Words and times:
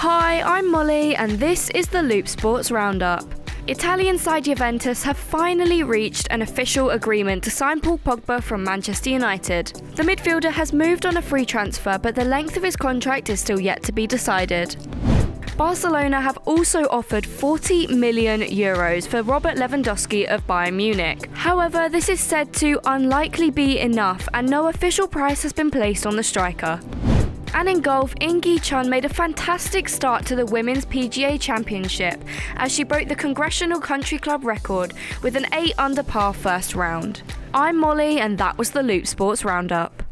Hi, 0.00 0.42
I'm 0.42 0.70
Molly, 0.70 1.16
and 1.16 1.32
this 1.38 1.70
is 1.70 1.88
the 1.88 2.02
Loop 2.02 2.28
Sports 2.28 2.70
Roundup. 2.70 3.24
Italian 3.66 4.18
side 4.18 4.44
Juventus 4.44 5.02
have 5.02 5.16
finally 5.16 5.82
reached 5.84 6.28
an 6.30 6.42
official 6.42 6.90
agreement 6.90 7.42
to 7.44 7.50
sign 7.50 7.80
Paul 7.80 7.96
Pogba 7.96 8.42
from 8.42 8.62
Manchester 8.62 9.08
United. 9.08 9.68
The 9.94 10.02
midfielder 10.02 10.52
has 10.52 10.74
moved 10.74 11.06
on 11.06 11.16
a 11.16 11.22
free 11.22 11.46
transfer, 11.46 11.96
but 11.96 12.14
the 12.14 12.26
length 12.26 12.58
of 12.58 12.62
his 12.62 12.76
contract 12.76 13.30
is 13.30 13.40
still 13.40 13.58
yet 13.58 13.82
to 13.84 13.92
be 13.92 14.06
decided. 14.06 14.76
Barcelona 15.56 16.20
have 16.20 16.36
also 16.44 16.82
offered 16.90 17.24
40 17.24 17.86
million 17.86 18.42
euros 18.42 19.08
for 19.08 19.22
Robert 19.22 19.56
Lewandowski 19.56 20.26
of 20.26 20.46
Bayern 20.46 20.74
Munich. 20.74 21.30
However, 21.32 21.88
this 21.88 22.10
is 22.10 22.20
said 22.20 22.52
to 22.56 22.78
unlikely 22.84 23.50
be 23.50 23.78
enough, 23.78 24.28
and 24.34 24.46
no 24.46 24.68
official 24.68 25.08
price 25.08 25.42
has 25.42 25.54
been 25.54 25.70
placed 25.70 26.06
on 26.06 26.16
the 26.16 26.22
striker. 26.22 26.80
And 27.56 27.70
in 27.70 27.80
golf, 27.80 28.12
In 28.20 28.42
Gee 28.42 28.58
Chun 28.58 28.90
made 28.90 29.06
a 29.06 29.08
fantastic 29.08 29.88
start 29.88 30.26
to 30.26 30.36
the 30.36 30.44
Women's 30.44 30.84
PGA 30.84 31.40
Championship 31.40 32.22
as 32.56 32.70
she 32.70 32.84
broke 32.84 33.08
the 33.08 33.14
Congressional 33.14 33.80
Country 33.80 34.18
Club 34.18 34.44
record 34.44 34.92
with 35.22 35.36
an 35.36 35.46
8 35.54 35.72
under 35.78 36.02
par 36.02 36.34
first 36.34 36.74
round. 36.74 37.22
I'm 37.54 37.78
Molly, 37.78 38.20
and 38.20 38.36
that 38.36 38.58
was 38.58 38.72
the 38.72 38.82
Loop 38.82 39.06
Sports 39.06 39.42
Roundup. 39.42 40.05